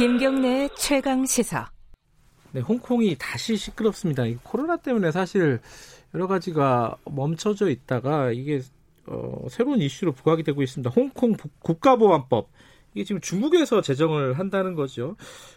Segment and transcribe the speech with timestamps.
[0.00, 1.70] 김경래 최강 시사.
[2.52, 4.22] 네, 홍콩이 다시 시끄럽습니다.
[4.42, 5.60] 코로나 때문에 사실
[6.14, 8.62] 여러 가지가 멈춰져 있다가 이게
[9.06, 10.88] 어, 새로운 이슈로 부각이 되고 있습니다.
[10.88, 12.48] 홍콩 국가보안법.
[12.94, 15.16] 이게 지금 중국에서 제정을 한다는 거죠.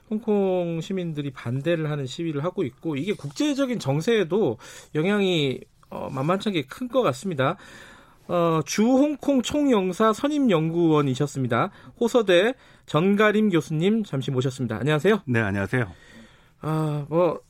[0.09, 4.57] 홍콩 시민들이 반대를 하는 시위를 하고 있고 이게 국제적인 정세에도
[4.93, 7.55] 영향이 어, 만만찮게 큰 것 같습니다.
[8.27, 11.71] 어, 주 홍콩 총영사 선임 연구원이셨습니다.
[11.99, 12.53] 호서대
[12.85, 14.77] 전가림 교수님 잠시 모셨습니다.
[14.77, 15.21] 안녕하세요.
[15.25, 15.87] 네, 안녕하세요.
[16.61, 17.41] 아, 뭐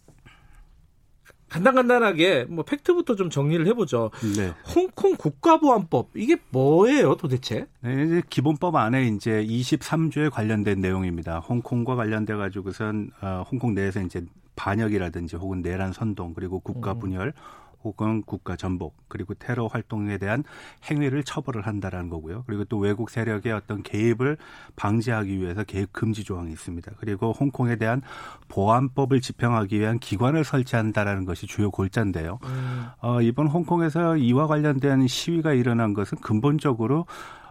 [1.50, 4.10] 간단간단하게 뭐 팩트부터 좀 정리를 해보죠.
[4.36, 4.54] 네.
[4.76, 7.68] 홍콩 국가보안법 이게 뭐예요, 도대체?
[7.82, 11.40] 네, 이제 기본법 안에 이제 23조에 관련된 내용입니다.
[11.40, 17.00] 홍콩과 관련돼 가지고선 어, 홍콩 내에서 이제 반역이라든지 혹은 내란 선동 그리고 국가 음.
[17.00, 17.63] 분열 음.
[17.84, 20.44] 혹은 국가 전복 그리고 테러 활동에 대한
[20.90, 22.44] 행위를 처벌을 한다라는 거고요.
[22.48, 24.38] 그리고 또 외국 세력의 어떤 개입을
[24.76, 26.92] 방지하기 위해서 개입 금지 조항이 있습니다.
[26.98, 28.02] 그리고 홍콩에 대한
[28.48, 32.40] 보안법을 집행하기 위한 기관을 설치한다라는 것이 주요 골자인데요.
[32.44, 32.86] 음.
[33.02, 37.06] 어, 이번 홍콩에서 이와 관련된 시위가 일어난 것은 근본적으로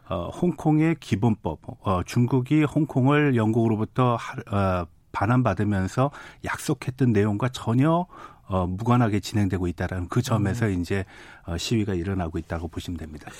[0.08, 6.10] 어, 홍콩의 기본법, 어, 중국이 홍콩을 영국으로부터 하, 어, 반환받으면서
[6.44, 8.06] 약속했던 내용과 전혀
[8.52, 10.80] 어, 무관하게 진행되고 있다라는 그 점에서 음.
[10.80, 11.06] 이제
[11.46, 13.30] 어, 시위가 일어나고 있다고 보시면 됩니다.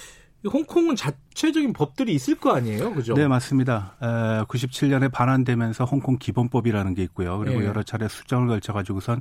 [0.50, 3.14] 홍콩은 자 체적인 법들이 있을 거 아니에요, 그죠?
[3.14, 3.94] 네, 맞습니다.
[4.02, 7.38] 에, 97년에 반환되면서 홍콩 기본법이라는 게 있고요.
[7.38, 7.66] 그리고 네.
[7.66, 9.20] 여러 차례 수정을 걸쳐 가지고선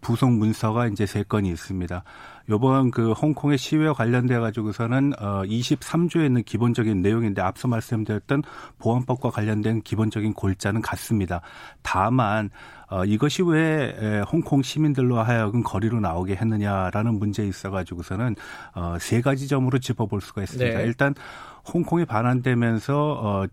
[0.00, 2.02] 부속 문서가 이제 세 건이 있습니다.
[2.48, 8.42] 요번 그 홍콩의 시위와 관련돼 가지고서는 어 23조에 있는 기본적인 내용인데 앞서 말씀드렸던
[8.78, 11.42] 보안법과 관련된 기본적인 골자는 같습니다.
[11.82, 12.50] 다만
[12.88, 18.34] 어 이것이 왜 홍콩 시민들로 하여금 거리로 나오게 했느냐라는 문제에 있어 가지고서는
[18.74, 20.78] 어세 가지 점으로 짚어볼 수가 있습니다.
[20.78, 20.84] 네.
[20.84, 21.14] 일단
[21.72, 23.46] 홍콩이 반환되면서 어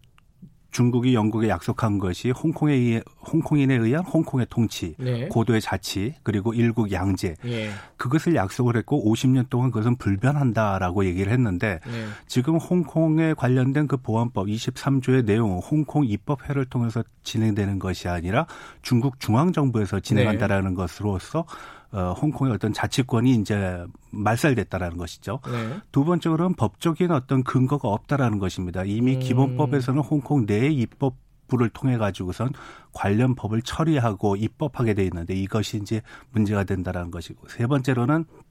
[0.72, 5.28] 중국이 영국에 약속한 것이 홍콩에 의해, 홍콩인에 의한 홍콩의 통치, 네.
[5.28, 7.36] 고도의 자치, 그리고 일국 양제.
[7.44, 7.70] 네.
[7.96, 12.06] 그것을 약속을 했고 50년 동안 그것은 불변한다라고 얘기를 했는데 네.
[12.28, 18.46] 지금 홍콩에 관련된 그 보안법 23조의 내용은 홍콩 입법회를 통해서 진행되는 것이 아니라
[18.84, 20.76] 중국 중앙정부에서 진행한다라는 네.
[20.76, 21.46] 것으로서
[21.92, 25.40] 어, 홍콩의 어떤 자치권이 이제 말살됐다라는 것이죠.
[25.46, 25.80] 네.
[25.92, 28.84] 두 번째로는 법적인 어떤 근거가 없다라는 것입니다.
[28.84, 29.20] 이미 음.
[29.20, 31.16] 기본법에서는 홍콩 내 입법
[31.48, 32.52] 부를 통해 가지고선
[32.92, 38.47] 관련 법을 처리하고 입법하게 돼 있는데 이것이 이제 문제가 된다라는 것이고 세 번째로는 어,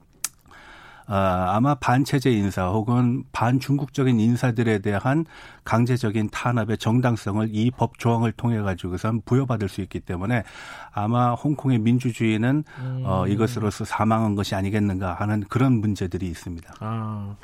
[1.15, 5.25] 아마 반체제 인사 혹은 반중국적인 인사들에 대한
[5.63, 10.43] 강제적인 탄압의 정당성을 이 법 조항을 통해 가지고선 부여받을 수 있기 때문에
[10.91, 13.03] 아마 홍콩의 민주주의는 어, 음.
[13.05, 16.73] 어, 이것으로서 사망한 것이 아니겠는가 하는 그런 문제들이 있습니다.
[16.79, 17.35] 아.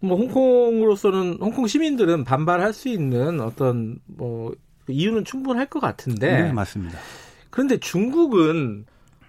[0.00, 4.52] 뭐 홍콩으로서는 홍콩 시민들은 반발할 수 있는 어떤 뭐
[4.88, 6.42] 이유는 충분할 것 같은데.
[6.42, 6.98] 네, 맞습니다.
[7.50, 8.84] 그런데 중국은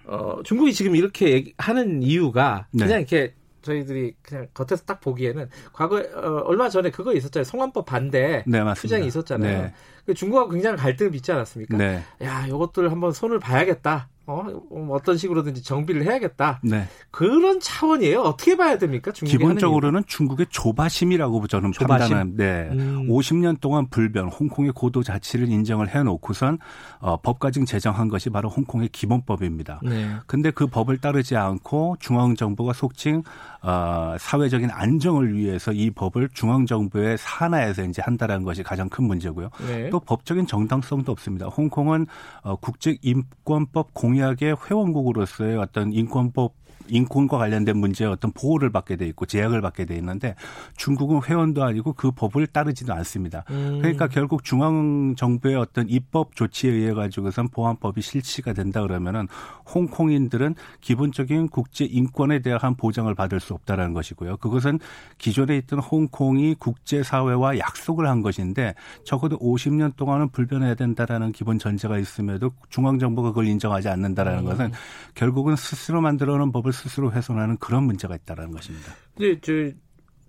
[0.06, 2.94] 어 중국이 지금 이렇게 하는 이유가 그냥 네.
[2.96, 3.34] 이렇게
[3.64, 7.44] 저희들이 그냥 겉에서 딱 보기에는 과거에 어, 얼마 전에 그거 있었잖아요.
[7.44, 9.62] 성환법 반대 네, 투쟁이 있었잖아요.
[9.62, 9.74] 네.
[10.06, 11.76] 그 중국하고 굉장히 갈등을 빚지 않았습니까?
[11.76, 12.02] 네.
[12.22, 14.08] 야, 이것들 한번 손을 봐야겠다.
[14.26, 16.60] 어, 뭐 어떤 식으로든지 정비를 해야겠다.
[16.62, 16.86] 네.
[17.10, 18.20] 그런 차원이에요.
[18.20, 19.12] 어떻게 봐야 됩니까?
[19.12, 22.16] 기본적으로는 중국의 조바심이라고 저는 조바심?
[22.16, 22.36] 판단한.
[22.36, 22.68] 네.
[22.72, 23.08] 음.
[23.08, 26.58] 50년 동안 불변, 홍콩의 고도 자치를 인정을 해놓고선
[27.00, 29.80] 어, 법까지 제정한 것이 바로 홍콩의 기본법입니다.
[29.84, 30.16] 네.
[30.26, 33.22] 근데 그 법을 따르지 않고 중앙 정부가 속칭
[33.62, 39.50] 어, 사회적인 안정을 위해서 이 법을 중앙 정부의 산하에서 이제 한다라는 것이 가장 큰 문제고요.
[39.66, 39.90] 네.
[39.90, 41.46] 또 법적인 정당성도 없습니다.
[41.46, 42.06] 홍콩은
[42.42, 46.54] 어, 국제 인권법 공 공약의 회원국으로서의 어떤 인권법
[46.88, 50.34] 인권과 관련된 문제에 어떤 보호를 받게 돼 있고 제약을 받게 돼 있는데
[50.76, 53.44] 중국은 회원도 아니고 그 법을 따르지도 않습니다.
[53.50, 53.78] 음.
[53.80, 59.28] 그러니까 결국 중앙 정부의 어떤 입법 조치에 의해 가지고선 보안법이 실시가 된다 그러면은
[59.72, 64.36] 홍콩인들은 기본적인 국제 인권에 대한 보장을 받을 수 없다라는 것이고요.
[64.38, 64.78] 그것은
[65.18, 68.74] 기존에 있던 홍콩이 국제 사회와 약속을 한 것인데
[69.04, 74.44] 적어도 50년 동안은 불변해야 된다라는 기본 전제가 있음에도 중앙 정부가 그걸 인정하지 않는 다라는 음.
[74.44, 74.72] 것은
[75.14, 78.92] 결국은 스스로 만들어 놓은 법을 스스로 훼손하는 그런 문제가 있다라는 것입니다.
[79.16, 79.52] 근데 저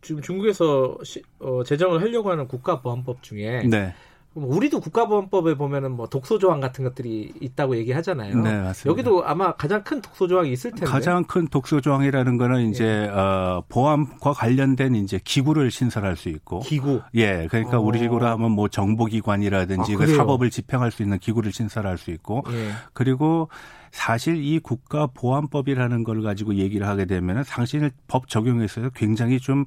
[0.02, 3.96] 지금 중국에서 시, 어, 제정을 하려고 하는 국가보안법 중에 네.
[4.36, 8.36] 우리도 국가보안법에 보면은 뭐 독소 조항 같은 것들이 있다고 얘기하잖아요.
[8.36, 8.90] 네, 맞습니다.
[8.90, 10.86] 여기도 아마 가장 큰 독소 조항이 있을 텐데.
[10.86, 13.08] 가장 큰 독소 조항이라는 거는 이제 예.
[13.08, 16.60] 어, 보안과 관련된 이제 기구를 신설할 수 있고.
[16.60, 17.02] 기구.
[17.16, 17.82] 예, 그러니까 어.
[17.82, 22.44] 우리 식으로 하면 뭐 정보기관이라든지 아, 그 사법을 집행할 수 있는 기구를 신설할 수 있고.
[22.52, 22.72] 예.
[22.94, 23.50] 그리고
[23.96, 29.64] 사실 이 국가보안법이라는 걸 가지고 얘기를 하게 되면 상실 법 적용에 있어서 굉장히 좀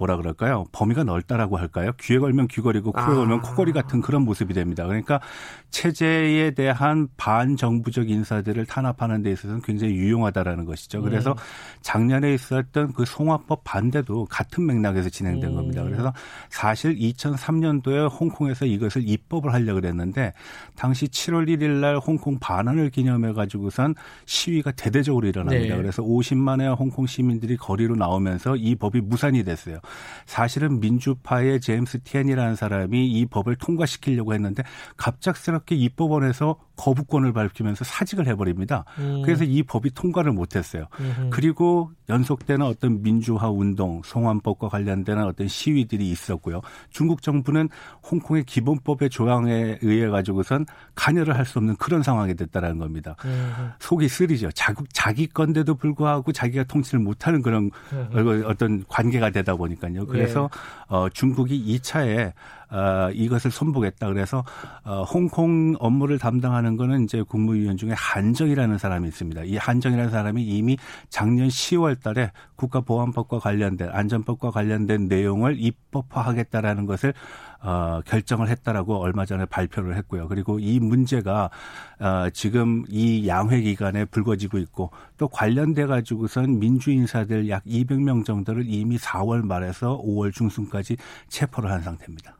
[0.00, 0.64] 뭐라 그럴까요?
[0.72, 1.92] 범위가 넓다라고 할까요?
[2.00, 3.14] 귀에 걸면 귀걸이고 코에 아.
[3.14, 4.86] 걸면 코걸이 같은 그런 모습이 됩니다.
[4.86, 5.20] 그러니까
[5.68, 11.02] 체제에 대한 반정부적 인사들을 탄압하는 데 있어서는 굉장히 유용하다라는 것이죠.
[11.02, 11.36] 그래서 음.
[11.82, 15.54] 작년에 있었던 그 송화법 반대도 같은 맥락에서 진행된 음.
[15.56, 15.82] 겁니다.
[15.82, 16.14] 그래서
[16.48, 20.32] 사실 2003년도에 홍콩에서 이것을 입법을 하려고 그랬는데
[20.76, 23.32] 당시 7월 1일 날 홍콩 반환을 기념해
[23.70, 23.94] 가지고선
[24.26, 25.74] 시위가 대대적으로 일어납니다.
[25.74, 25.80] 네.
[25.80, 29.78] 그래서 50만의 홍콩 시민들이 거리로 나오면서 이 법이 무산이 됐어요.
[30.26, 34.62] 사실은 민주파의 제임스 티엔이라는 사람이 이 법을 통과시키려고 했는데
[34.96, 38.84] 갑작스럽게 입법원에서 거부권을 밝히면서 사직을 해버립니다.
[38.98, 39.20] 음.
[39.22, 40.86] 그래서 이 법이 통과를 못했어요.
[41.00, 41.28] 음.
[41.30, 46.62] 그리고 연속되는 어떤 민주화 운동, 송환법과 관련되는 어떤 시위들이 있었고요.
[46.88, 47.68] 중국 정부는
[48.10, 53.16] 홍콩의 기본법의 조항에 의해 가지고선 관여를 할 수 없는 그런 상황이 됐다라는 겁니다.
[53.24, 53.72] 음.
[53.80, 54.52] 속이 쓰리죠.
[54.52, 58.44] 자국 자기 건데도 불구하고 자기가 통치를 못하는 그런 음.
[58.46, 60.06] 어떤 관계가 되다 보니까요.
[60.06, 60.94] 그래서 예.
[60.94, 62.32] 어, 중국이 2차에
[62.70, 64.08] 어, 이것을 선보겠다.
[64.08, 64.44] 그래서
[64.84, 69.44] 어, 홍콩 업무를 담당하는 거는 이제 국무위원 중에 한정이라는 사람이 있습니다.
[69.44, 70.76] 이 한정이라는 사람이 이미
[71.08, 77.14] 작년 10월 달에 국가보안법과 관련된 안전법과 관련된 내용을 입법화하겠다라는 것을
[77.62, 80.28] 어, 결정을 했다라고 얼마 전에 발표를 했고요.
[80.28, 81.50] 그리고 이 문제가
[81.98, 88.64] 어, 지금 이 양회 기간에 불거지고 있고 또 관련돼 가지고선 민주 인사들 약 200명 정도를
[88.66, 90.96] 이미 4월 말에서 5월 중순까지
[91.28, 92.39] 체포를 한 상태입니다.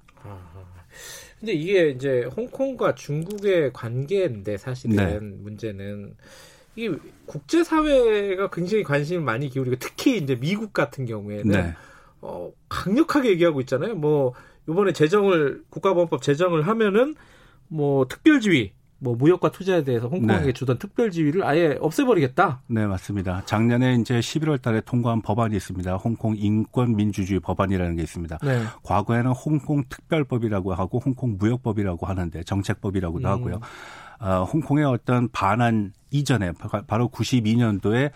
[1.39, 5.19] 근데 이게 이제 홍콩과 중국의 관계인데 사실은 네.
[5.19, 6.15] 문제는
[6.77, 6.95] 이게
[7.27, 11.75] 국제 사회가 굉장히 관심을 많이 기울이고 특히 이제 미국 같은 경우에는 네.
[12.21, 13.95] 어 강력하게 얘기하고 있잖아요.
[13.95, 14.35] 뭐
[14.69, 17.15] 이번에 재정을 국가보안법 제정을 하면은
[17.69, 20.53] 뭐 특별지위 뭐 무역과 투자에 대해서 홍콩에게 네.
[20.53, 22.61] 주던 특별 지위를 아예 없애버리겠다.
[22.67, 23.43] 네, 맞습니다.
[23.47, 25.97] 작년에 이제 11월 달에 통과한 법안이 있습니다.
[25.97, 28.39] 홍콩 인권 민주주의 법안이라는 게 있습니다.
[28.43, 28.63] 네.
[28.83, 33.33] 과거에는 홍콩 특별법이라고 하고 홍콩 무역법이라고 하는데 정책법이라고도 음.
[33.33, 33.61] 하고요.
[34.21, 36.53] 어, 홍콩의 어떤 반환 이전에
[36.87, 38.11] 바로 92년도에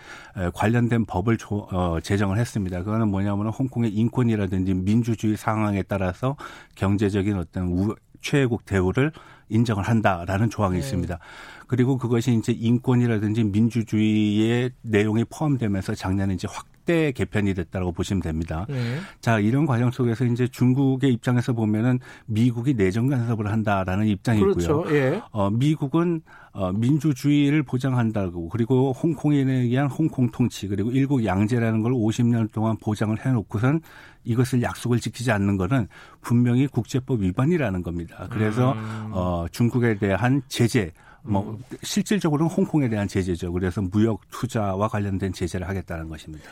[0.53, 2.83] 관련된 법을 조, 어, 제정을 했습니다.
[2.83, 6.35] 그거는 뭐냐면 홍콩의 인권이라든지 민주주의 상황에 따라서
[6.75, 9.11] 경제적인 어떤 우, 최애국 대우를
[9.49, 10.79] 인정을 한다라는 조항이 네.
[10.79, 11.19] 있습니다.
[11.67, 18.65] 그리고 그것이 이제 인권이라든지 민주주의의 내용이 포함되면서 작년에 이제 확 대 개편이 됐다고 보시면 됩니다.
[18.69, 18.99] 네.
[19.19, 24.53] 자, 이런 과정 속에서 이제 중국의 입장에서 보면은 미국이 내정 간섭을 한다라는 입장이고요.
[24.53, 24.85] 그렇죠.
[24.91, 25.21] 예.
[25.31, 26.21] 어, 미국은
[26.51, 33.17] 어, 민주주의를 보장한다고 그리고 홍콩에 의한 홍콩 통치 그리고 일국 양제라는 걸 50년 동안 보장을
[33.25, 33.81] 해놓고선
[34.23, 35.87] 이것을 약속을 지키지 않는 것은
[36.21, 38.27] 분명히 국제법 위반이라는 겁니다.
[38.31, 39.09] 그래서 음.
[39.11, 40.93] 어, 중국에 대한 제재
[41.25, 41.77] 뭐 음.
[41.83, 43.51] 실질적으로는 홍콩에 대한 제재죠.
[43.51, 46.45] 그래서 무역 투자와 관련된 제재를 하겠다는 것입니다.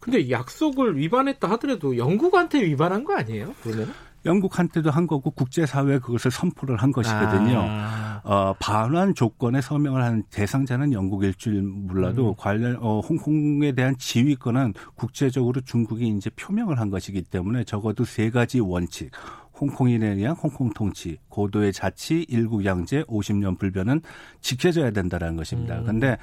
[0.00, 3.54] 근데 약속을 위반했다 하더라도 영국한테 위반한 거 아니에요?
[3.62, 3.92] 그러면?
[4.24, 7.60] 영국한테도 한 거고 국제사회에 그것을 선포를 한 것이거든요.
[7.60, 8.20] 아.
[8.24, 12.34] 어, 반환 조건에 서명을 한 대상자는 영국일 줄 몰라도 음.
[12.36, 18.60] 관련 어, 홍콩에 대한 지휘권은 국제적으로 중국이 이제 표명을 한 것이기 때문에 적어도 세 가지
[18.60, 19.10] 원칙.
[19.62, 24.00] 홍콩인에 대한 홍콩 통치, 고도의 자치, 일국 양제, 50년 불변은
[24.40, 25.80] 지켜져야 된다라는 것입니다.
[25.80, 26.16] 그런데 음.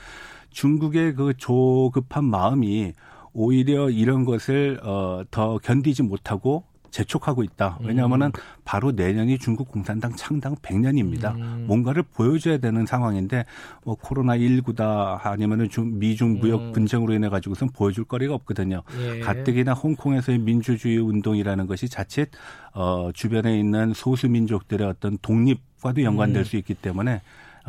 [0.49, 2.93] 중국의 그 조급한 마음이
[3.31, 7.79] 오히려 이런 것을 어, 더 견디지 못하고 재촉하고 있다.
[7.81, 8.31] 왜냐하면은 음.
[8.65, 11.35] 바로 내년이 중국 공산당 창당 100년입니다.
[11.35, 11.65] 음.
[11.67, 13.45] 뭔가를 보여줘야 되는 상황인데
[13.83, 16.71] 뭐 코로나 19다 아니면은 중, 미중 무역 음.
[16.71, 18.83] 분쟁으로 인해 가지고선 보여줄 거리가 없거든요.
[18.99, 19.19] 예.
[19.19, 22.29] 가뜩이나 홍콩에서의 민주주의 운동이라는 것이 자칫
[22.73, 26.43] 어 주변에 있는 소수 민족들의 어떤 독립과도 연관될 음.
[26.43, 27.21] 수 있기 때문에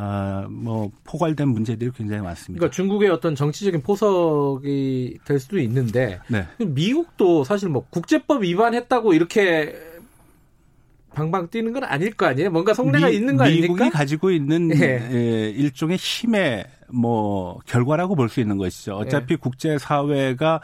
[0.02, 2.58] 아, 뭐 포괄된 문제들이 굉장히 많습니다.
[2.58, 6.46] 그러니까 중국의 어떤 정치적인 포석이 될 수도 있는데 네.
[6.58, 9.76] 미국도 사실 뭐 국제법 위반했다고 이렇게
[11.12, 12.50] 방방 뛰는 건 아닐 거 아니에요?
[12.50, 13.74] 뭔가 속내가 미, 있는 거 아닙니까?
[13.74, 15.10] 미국이 가지고 있는 네.
[15.12, 18.94] 예, 일종의 힘의 뭐 결과라고 볼 수 있는 것이죠.
[18.94, 19.36] 어차피 네.
[19.36, 20.62] 국제 사회가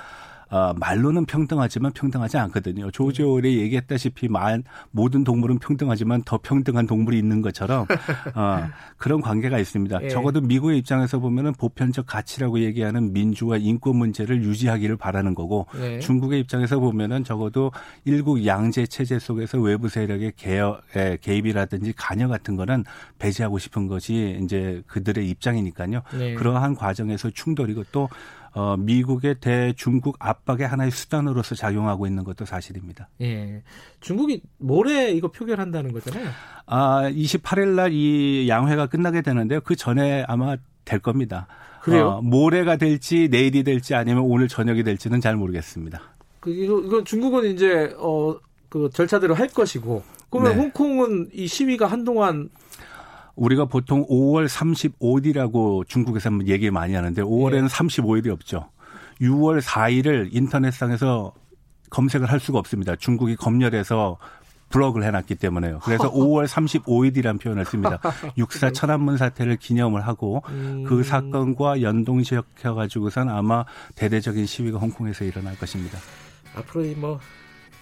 [0.51, 2.91] 어, 말로는 평등하지만 평등하지 않거든요.
[2.91, 7.87] 조지 오웰이 얘기했다시피 말, 모든 동물은 평등하지만 더 평등한 동물이 있는 것처럼
[8.35, 10.03] 어, 그런 관계가 있습니다.
[10.03, 10.09] 예.
[10.09, 15.99] 적어도 미국의 입장에서 보면은 보편적 가치라고 얘기하는 민주와 인권 문제를 유지하기를 바라는 거고 예.
[15.99, 17.73] 중국의 입장에서 보면은 적어도
[18.05, 20.83] 일국 양제 체제 속에서 외부 세력의 개혁,
[21.21, 22.85] 개입이라든지 관여 같은 거는
[23.19, 26.03] 배제하고 싶은 것이 이제 그들의 입장이니까요.
[26.21, 26.35] 예.
[26.35, 28.09] 그러한 과정에서 충돌이고 또
[28.59, 33.09] 어, 미국의 대중국 압박의 하나의 수단으로서 작용하고 있는 것도 사실입니다.
[33.21, 33.63] 예.
[34.01, 36.31] 중국이 모레 이거 표결한다는 거잖아요.
[36.65, 39.61] 아, 28일 날 이 양회가 끝나게 되는데요.
[39.61, 41.47] 그 전에 아마 될 겁니다.
[41.83, 42.09] 그래요?
[42.09, 46.01] 어, 모레가 될지 내일이 될지 아니면 오늘 저녁이 될지는 잘 모르겠습니다.
[46.41, 48.37] 그 이거 이건 중국은 이제 어
[48.69, 50.59] 그 절차대로 할 것이고 그러면 네.
[50.59, 52.51] 홍콩은 이 시위가 한동안
[53.37, 57.67] 우리가 보통 5월 35일이라고 중국에서 얘기 많이 하는데 5월에는 예.
[57.67, 58.71] 35일이 없죠.
[59.21, 61.33] 6월 4일을 인터넷상에서
[61.91, 62.97] 검색을 할 수가 없습니다.
[62.97, 64.19] 중국이 검열해서
[64.69, 65.79] 블럭을 해놨기 때문에요.
[65.83, 68.01] 그래서 5월 35일이라는 표현을 씁니다.
[68.37, 73.65] 육사 천안문 사태를 기념을 하고 음, 그 사건과 연동시켜가지고선 아마
[73.95, 75.99] 대대적인 시위가 홍콩에서 일어날 것입니다.
[76.57, 77.21] 앞으로 이뭐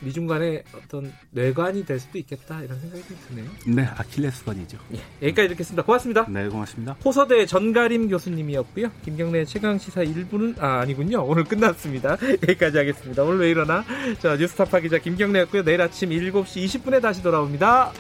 [0.01, 3.51] 미중 간의 어떤 뇌관이 될 수도 있겠다 이런 생각이 좀 드네요.
[3.67, 4.79] 네, 아킬레스건이죠.
[4.95, 5.83] 예, 여기까지 듣겠습니다.
[5.83, 6.27] 고맙습니다.
[6.29, 6.97] 네, 고맙습니다.
[7.05, 8.91] 호서대 전가림 교수님이었고요.
[9.05, 11.25] 김경래 최강 시사 1부는 아 아니군요.
[11.25, 12.17] 오늘 끝났습니다.
[12.49, 13.23] 여기까지 하겠습니다.
[13.23, 13.85] 오늘 왜 이러나?
[14.21, 15.65] 자 뉴스타파 기자 김경래였고요.
[15.65, 17.93] 내일 아침 7시 20분에 다시 돌아옵니다.